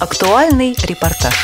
[0.00, 1.34] Актуальный репортаж.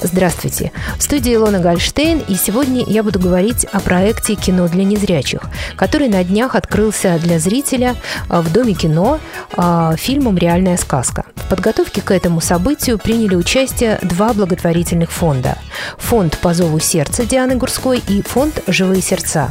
[0.00, 0.70] Здравствуйте.
[0.98, 5.40] В студии Илона Гольштейн, и сегодня я буду говорить о проекте «Кино для незрячих»,
[5.74, 7.96] который на днях открылся для зрителя
[8.28, 9.18] а, в Доме кино
[9.56, 11.24] а, фильмом «Реальная сказка».
[11.52, 15.58] Подготовке к этому событию приняли участие два благотворительных фонда.
[15.98, 19.50] Фонд «По зову сердца» Дианы Гурской и фонд «Живые сердца».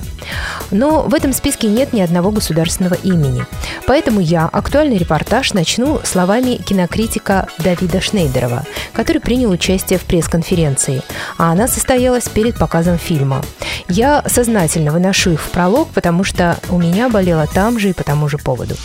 [0.71, 3.45] Но в этом списке нет ни одного государственного имени.
[3.85, 8.63] Поэтому я актуальный репортаж начну словами кинокритика Давида Шнейдерова,
[8.93, 11.03] который принял участие в пресс-конференции,
[11.37, 13.43] а она состоялась перед показом фильма.
[13.87, 18.03] Я сознательно выношу их в пролог, потому что у меня болело там же и по
[18.03, 18.75] тому же поводу.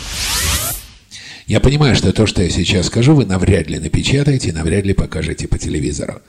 [1.47, 5.47] Я понимаю, что то, что я сейчас скажу, вы навряд ли напечатаете навряд ли покажете
[5.47, 6.21] по телевизору.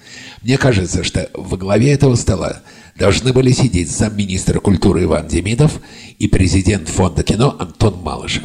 [0.43, 2.63] Мне кажется, что во главе этого стола
[2.97, 5.81] должны были сидеть замминистра культуры Иван Демидов
[6.21, 8.45] и президент фонда кино Антон Малышев.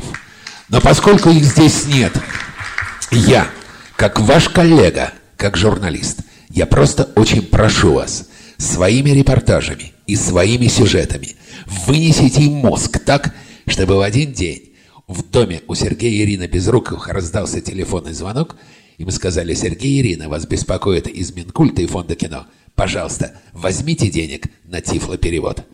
[0.67, 2.12] Но поскольку их здесь нет,
[3.12, 3.47] я,
[3.95, 11.36] как ваш коллега, как журналист, я просто очень прошу вас своими репортажами и своими сюжетами
[11.86, 13.31] вынесите им мозг так,
[13.67, 14.72] чтобы в один день
[15.08, 18.56] в доме у Сергея и Ирины Безруковых раздался телефонный звонок,
[18.98, 22.46] и мы сказали, Сергей Ирина, вас беспокоит из Минкульта и Фонда кино.
[22.76, 25.66] Пожалуйста, возьмите денег на тифлоперевод.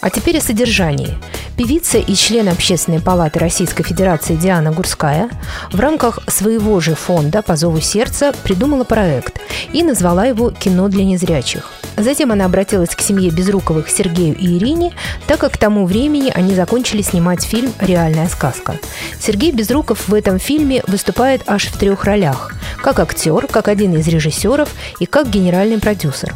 [0.00, 1.16] А теперь о содержании.
[1.56, 5.30] Певица и член Общественной палаты Российской Федерации Диана Гурская
[5.70, 9.40] в рамках своего же фонда «По зову сердца» придумала проект
[9.72, 11.70] и назвала его «Кино для незрячих».
[11.96, 14.92] Затем она обратилась к семье Безруковых Сергею и Ирине,
[15.28, 18.76] так как к тому времени они закончили снимать фильм «Реальная сказка».
[19.20, 22.52] Сергей Безруков в этом фильме выступает аж в трех ролях–
[22.84, 26.34] как актер, как один из режиссеров и как генеральный продюсер.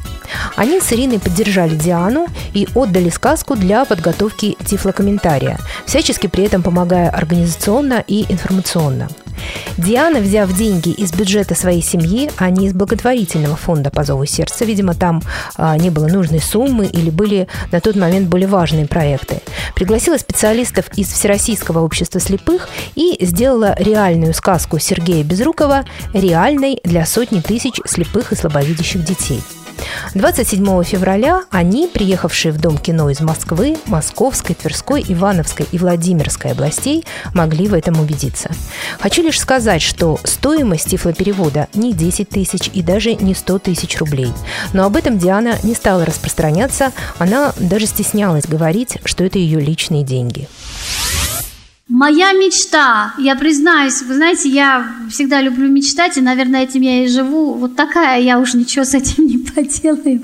[0.56, 7.10] Они с Ириной поддержали Диану и отдали сказку для подготовки тифлокомментария, всячески при этом помогая
[7.10, 9.08] организационно и информационно.
[9.76, 14.64] Диана, взяв деньги из бюджета своей семьи, а не из благотворительного фонда по зову сердца,
[14.64, 15.22] видимо, там
[15.56, 19.40] а, не было нужной суммы или были на тот момент более важные проекты,
[19.74, 27.40] пригласила специалистов из Всероссийского общества слепых и сделала реальную сказку Сергея Безрукова реальной для сотни
[27.40, 29.40] тысяч слепых и слабовидящих детей–
[30.14, 37.04] 27 февраля они, приехавшие в Дом кино из Москвы, Московской, Тверской, Ивановской и Владимирской областей,
[37.34, 38.50] могли в этом убедиться.
[39.00, 44.32] Хочу лишь сказать, что стоимость тифлоперевода не 10 тысяч и даже не 100 тысяч рублей.
[44.72, 50.04] Но об этом Диана не стала распространяться, она даже стеснялась говорить, что это ее личные
[50.04, 50.48] деньги.
[51.88, 57.08] Моя мечта, я признаюсь, вы знаете, я всегда люблю мечтать, и, наверное, этим я и
[57.08, 57.54] живу.
[57.54, 60.22] Вот такая, я уж ничего с этим не поделаю.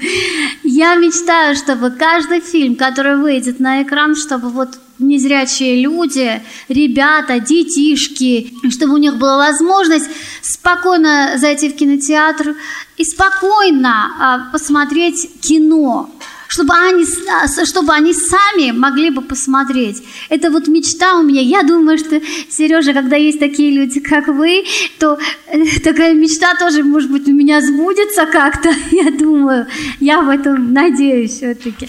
[0.62, 8.53] Я мечтаю, чтобы каждый фильм, который выйдет на экран, чтобы вот незрячие люди, ребята, детишки,
[8.70, 10.10] чтобы у них была возможность
[10.42, 12.56] спокойно зайти в кинотеатр
[12.98, 16.10] и спокойно а, посмотреть кино
[16.49, 20.03] чтобы они, а, чтобы они сами могли бы посмотреть.
[20.28, 21.41] Это вот мечта у меня.
[21.41, 24.65] Я думаю, что, Сережа, когда есть такие люди, как вы,
[24.99, 28.72] то э, такая мечта тоже, может быть, у меня сбудется как-то.
[28.91, 29.66] Я думаю,
[30.00, 31.88] я в этом надеюсь все-таки.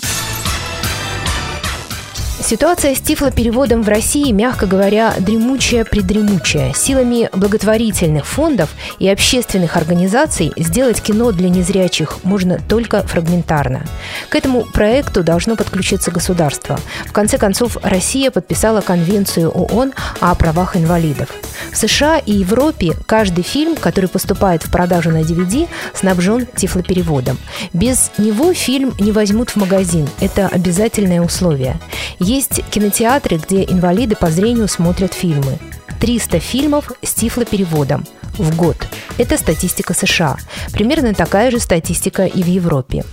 [2.46, 6.76] Ситуация с тифлопереводом в России, мягко говоря, дремучая-придремучая.
[6.76, 8.70] Силами благотворительных фондов
[9.00, 13.84] и общественных организаций сделать кино для незрячих можно только фрагментарно.
[14.30, 16.80] К этому проекту должно подключиться государство.
[17.08, 21.30] В конце концов, Россия подписала Конвенцию ООН о правах инвалидов.
[21.72, 27.40] В США и Европе каждый фильм, который поступает в продажу на DVD, снабжен тифлопереводом.
[27.74, 30.08] Без него фильм не возьмут в магазин.
[30.20, 31.80] Это обязательное условие.
[32.20, 35.60] Есть кинотеатры, где инвалиды по зрению смотрят фильмы.
[36.00, 38.06] 300 фильмов с тифлопереводом
[38.38, 38.78] в год.
[39.18, 40.38] Это статистика США.
[40.74, 43.06] Примерно такая же статистика и в Европе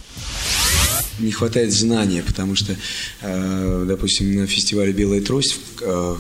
[1.18, 2.76] не хватает знания, потому что,
[3.20, 6.16] э, допустим, на фестивале «Белая трость», э,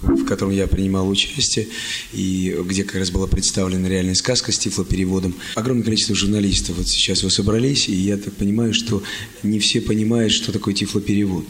[0.00, 1.68] в котором я принимал участие,
[2.12, 5.34] и где как раз была представлена реальная сказка с тифлопереводом.
[5.54, 9.02] Огромное количество журналистов вот сейчас вы собрались, и я так понимаю, что
[9.42, 11.44] не все понимают, что такое тифлоперевод.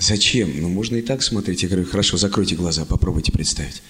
[0.00, 0.50] Зачем?
[0.60, 1.62] Ну, можно и так смотреть.
[1.62, 3.82] Я говорю, хорошо, закройте глаза, попробуйте представить.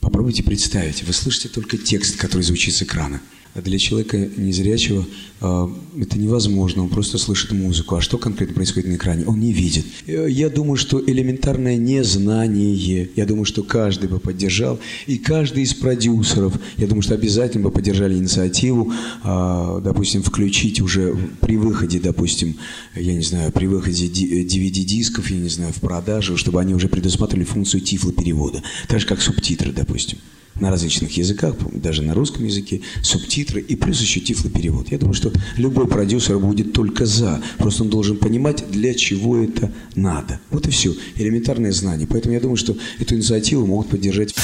[0.00, 1.02] Попробуйте представить.
[1.02, 3.20] Вы слышите только текст, который звучит с экрана.
[3.62, 5.06] Для человека незрячего
[5.40, 5.68] э,
[6.00, 7.94] это невозможно, он просто слышит музыку.
[7.94, 9.24] А что конкретно происходит на экране?
[9.26, 9.86] Он не видит.
[10.06, 15.74] Э, я думаю, что элементарное незнание, я думаю, что каждый бы поддержал, и каждый из
[15.74, 18.92] продюсеров, я думаю, что обязательно бы поддержали инициативу,
[19.22, 22.56] э, допустим, включить уже при выходе, допустим,
[22.96, 27.44] я не знаю, при выходе DVD-дисков, я не знаю, в продажу, чтобы они уже предусматривали
[27.44, 30.18] функцию тифлоперевода, так же как субтитры, допустим
[30.60, 34.90] на различных языках, даже на русском языке, субтитры и плюс еще тифлоперевод.
[34.90, 37.42] Я думаю, что любой продюсер будет только за.
[37.58, 40.40] Просто он должен понимать, для чего это надо.
[40.50, 40.94] Вот и все.
[41.16, 42.06] Элементарное знание.
[42.06, 44.34] Поэтому я думаю, что эту инициативу могут поддержать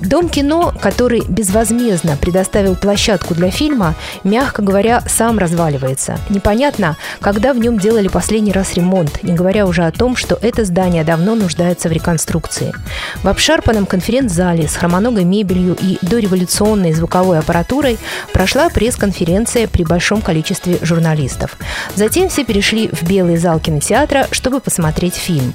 [0.00, 3.94] Дом кино, который безвозмездно предоставил площадку для фильма,
[4.24, 6.18] мягко говоря, сам разваливается.
[6.28, 10.64] Непонятно, когда в нем делали последний раз ремонт, не говоря уже о том, что это
[10.64, 12.74] здание давно нуждается в реконструкции.
[13.22, 17.98] В обшарпанном конференц-зале с хромоногой мебелью и дореволюционной звуковой аппаратурой
[18.32, 21.56] прошла пресс-конференция при большом количестве журналистов.
[21.94, 25.54] Затем все перешли в белый зал кинотеатра, чтобы посмотреть фильм.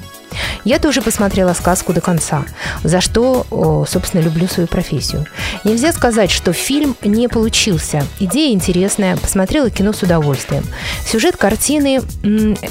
[0.63, 2.45] Я тоже посмотрела сказку до конца,
[2.83, 5.25] за что, собственно, люблю свою профессию.
[5.63, 8.04] Нельзя сказать, что фильм не получился.
[8.19, 10.63] Идея интересная, посмотрела кино с удовольствием.
[11.06, 12.01] Сюжет картины–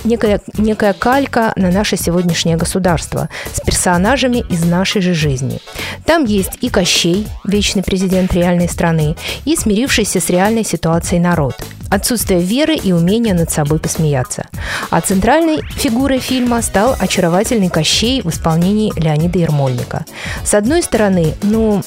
[0.05, 5.61] некая, некая калька на наше сегодняшнее государство с персонажами из нашей же жизни.
[6.07, 11.55] Там есть и Кощей, вечный президент реальной страны, и смирившийся с реальной ситуацией народ–
[11.91, 14.47] отсутствие веры и умения над собой посмеяться.
[14.91, 20.05] А центральной фигурой фильма стал очаровательный Кощей в исполнении Леонида Ермольника.
[20.45, 21.83] С одной стороны, ну,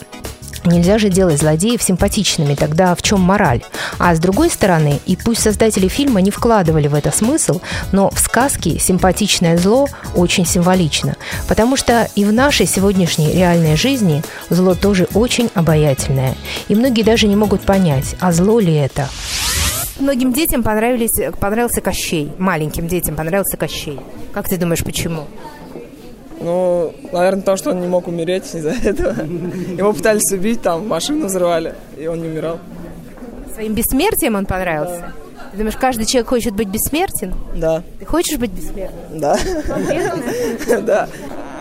[0.65, 3.61] Нельзя же делать злодеев симпатичными, тогда в чем мораль?
[3.99, 7.59] А с другой стороны, и пусть создатели фильма не вкладывали в это смысл,
[7.91, 11.17] но в сказке симпатичное зло очень символично,
[11.49, 16.35] потому что и в нашей сегодняшней реальной жизни зло тоже очень обаятельное.
[16.69, 19.09] И многие даже не могут понять, а зло ли это.
[19.99, 22.31] Многим детям понравились, понравился Кощей.
[22.39, 23.99] Маленьким детям понравился Кощей.
[24.33, 25.25] Как ты думаешь, почему?
[26.39, 29.13] Ну, наверное, потому что он не мог умереть из-за этого.
[29.21, 32.59] Его пытались убить, там машину взрывали, и он не умирал.
[33.53, 34.99] Своим бессмертием он понравился?
[34.99, 35.11] Да.
[35.51, 37.35] Ты думаешь, каждый человек хочет быть бессмертен?
[37.55, 37.83] Да.
[37.99, 39.19] Ты хочешь быть бессмертным?
[39.19, 39.37] Да.
[40.81, 41.07] Да.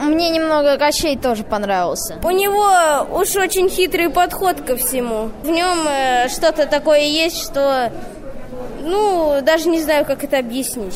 [0.03, 2.19] Мне немного Кощей тоже понравился.
[2.25, 5.31] У него уж очень хитрый подход ко всему.
[5.45, 7.93] В нем э, что-то такое есть, что
[8.83, 10.95] ну, даже не знаю, как это объяснить.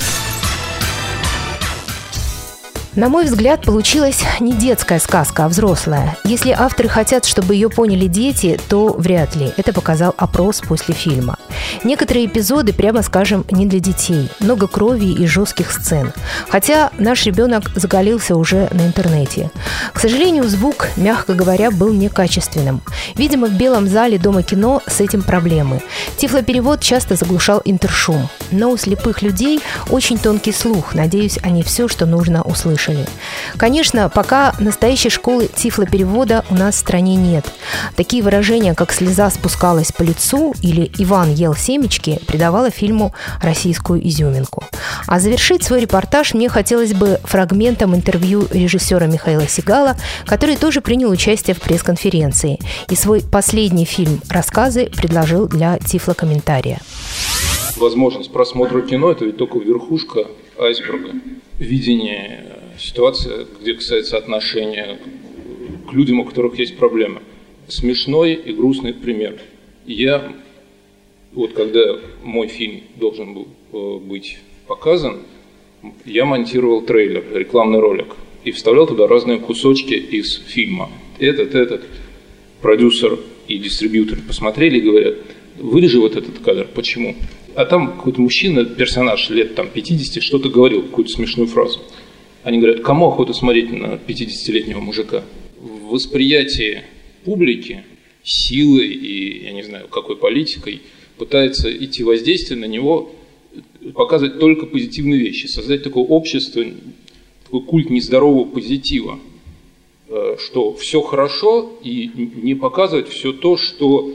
[2.97, 6.17] На мой взгляд, получилась не детская сказка, а взрослая.
[6.25, 9.53] Если авторы хотят, чтобы ее поняли дети, то вряд ли.
[9.59, 11.37] Это показал опрос после фильма.
[11.85, 14.31] Некоторые эпизоды, прямо скажем, не для детей.
[14.41, 16.11] Много крови и жестких сцен.
[16.49, 19.51] Хотя наш ребенок заголился уже на интернете.
[19.93, 22.81] К сожалению, звук, мягко говоря, был некачественным.
[23.15, 25.83] Видимо, в белом зале Дома кино с этим проблемы.
[26.17, 28.31] Тифлоперевод часто заглушал интершум.
[28.51, 29.61] Но у слепых людей
[29.91, 30.95] очень тонкий слух.
[30.95, 33.07] Надеюсь, они все, что нужно, услышат слышали.
[33.57, 37.45] Конечно, пока настоящей школы тифлоперевода у нас в стране нет.
[37.97, 44.65] Такие выражения, как «слеза спускалась по лицу» или «Иван ел семечки» придавало фильму российскую изюминку.
[45.07, 49.97] А завершить свой репортаж мне хотелось бы фрагментом интервью режиссера Михаила Сигала,
[50.27, 52.59] который тоже принял участие в пресс-конференции
[52.91, 56.81] и свой последний фильм «Рассказы» предложил для тифлокомментария.
[57.77, 60.25] Возможность просмотра кино– это ведь только верхушка
[60.59, 61.11] айсберга.
[61.59, 64.99] Видение ситуация, где касается отношения
[65.89, 67.21] к людям, у которых есть проблемы.
[67.69, 69.41] Смешной и грустный пример.
[69.87, 70.33] Я,
[71.33, 75.23] вот когда мой фильм должен был э, быть показан,
[76.05, 78.15] я монтировал трейлер, рекламный ролик,
[78.45, 80.91] и вставлял туда разные кусочки из фильма.
[81.19, 81.83] Этот, этот,
[82.61, 83.19] продюсер
[83.49, 85.17] и дистрибьютор посмотрели и говорят,
[85.59, 87.17] вырежи вот этот кадр, почему?
[87.55, 91.81] А там какой-то мужчина, персонаж лет там 50, что-то говорил, какую-то смешную фразу.
[92.47, 95.25] Они говорят, кому охота смотреть на 50-летнего мужика?
[95.59, 96.83] Восприятии
[97.25, 97.83] публики
[98.23, 100.83] силой и, я не знаю, какой политикой
[101.19, 103.11] пытается идти воздействие на него,
[103.95, 106.65] показывать только позитивные вещи, создать такое общество,
[107.43, 109.19] такой культ нездорового позитива,
[110.09, 114.15] э, что все хорошо и не показывать все то, что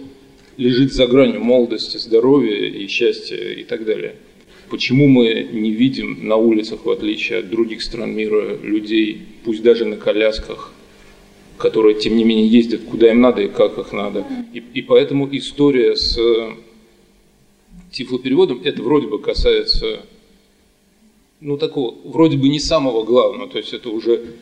[0.56, 4.16] лежит за гранью молодости, здоровья и счастья и так далее.
[4.72, 9.84] Почему мы не видим на улицах, в отличие от других стран мира, людей, пусть даже
[9.84, 10.72] на колясках,
[11.58, 14.26] которые, тем не менее, ездят куда им надо и как их надо.
[14.54, 16.18] И, и поэтому история с
[17.92, 20.06] тифлопереводом, это вроде бы касается,
[21.42, 24.36] ну, такого, вроде бы не самого главного, то есть это уже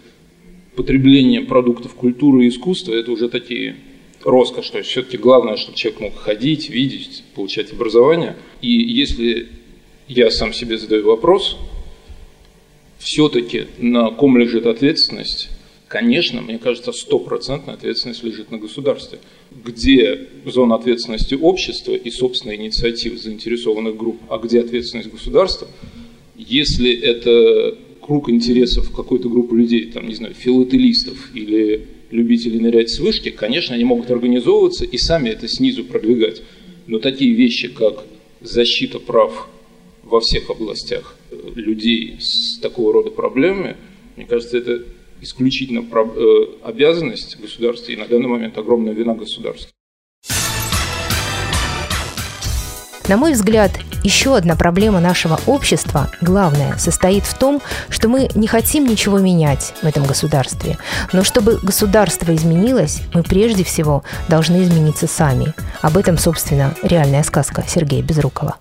[0.76, 3.78] потребление продуктов культуры и искусства, это уже такие
[4.24, 4.70] роскошь.
[4.70, 8.36] То есть все-таки главное, чтобы человек мог ходить, видеть, получать образование.
[8.62, 9.50] И если
[10.10, 11.56] я сам себе задаю вопрос,
[12.98, 15.50] все-таки на ком лежит ответственность,
[15.88, 19.20] конечно, мне кажется, стопроцентная ответственность лежит на государстве.
[19.64, 25.68] Где зона ответственности общества и собственной инициативы заинтересованных групп, а где ответственность государства,
[26.36, 33.00] если это круг интересов какой-то группы людей, там, не знаю, филателистов или любителей нырять с
[33.00, 36.42] вышки, конечно, они могут организовываться и сами это снизу продвигать.
[36.88, 38.06] Но такие вещи, как
[38.42, 39.48] защита прав
[40.10, 43.78] во всех областях людей с такого рода проблемами,
[44.16, 44.84] мне кажется, это
[45.22, 49.72] исключительно э, обязанность государства и на данный момент огромная вина государства.
[53.08, 53.72] На мой взгляд,
[54.04, 59.74] еще одна проблема нашего общества, главная, состоит в том, что мы не хотим ничего менять
[59.82, 60.78] в этом государстве.
[61.12, 65.54] Но чтобы государство изменилось, мы прежде всего должны измениться сами.
[65.82, 68.58] Об этом, собственно, реальная сказка Сергея Безрукова.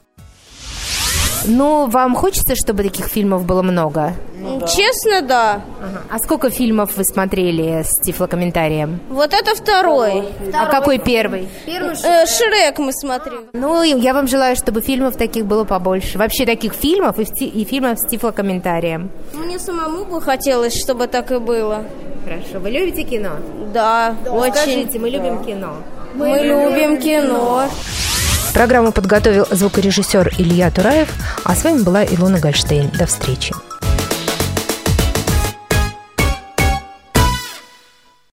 [1.46, 4.12] Ну, вам хочется, чтобы таких фильмов было много?
[4.40, 4.66] Ну, да.
[4.66, 5.60] Честно, да.
[5.80, 6.02] Ага.
[6.10, 9.00] А сколько фильмов вы смотрели с тифлокомментарием?
[9.08, 10.22] Вот это второй.
[10.22, 10.52] второй.
[10.54, 11.48] А какой первый?
[11.66, 13.48] Первый э, Шрек мы смотрели.
[13.52, 16.18] Ну, я вам желаю, чтобы фильмов таких было побольше.
[16.18, 19.10] Вообще таких фильмов и, и фильмов с тифлокомментарием.
[19.34, 21.84] Мне самому бы хотелось, чтобы так и было.
[22.24, 22.60] Хорошо.
[22.60, 23.30] Вы любите кино?
[23.72, 24.32] Да, да.
[24.32, 24.52] очень.
[24.52, 25.74] Скажите, мы любим кино.
[26.14, 27.68] Мы, мы любим кино.
[28.58, 31.08] Программу подготовил звукорежиссер Илья Тураев,
[31.44, 32.88] а с вами была Илона Гольштейн.
[32.88, 33.54] До встречи.